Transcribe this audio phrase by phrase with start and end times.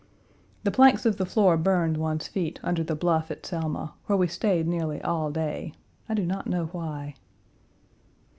[0.63, 4.25] The planks of the floor burned one's feet under the bluff at Selma, where we
[4.25, 5.73] stayed nearly all day
[6.09, 7.13] I do not know why.